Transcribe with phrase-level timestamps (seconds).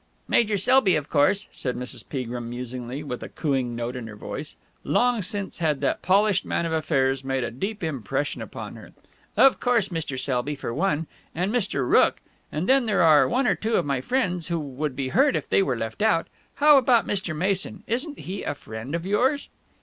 [0.27, 2.03] "Major Selby, of course," said Mrs.
[2.09, 4.55] Peagrim musingly, with a cooing note in her voice.
[4.83, 8.93] Long since had that polished man of affairs made a deep impression upon her.
[9.37, 11.05] "Of course Major Selby, for one.
[11.35, 11.87] And Mr.
[11.87, 12.19] Rooke.
[12.51, 15.61] Then there are one or two of my friends who would be hurt if they
[15.61, 16.25] were left out.
[16.55, 17.35] How about Mr.
[17.35, 17.83] Mason?
[17.85, 19.49] Isn't he a friend of yours?"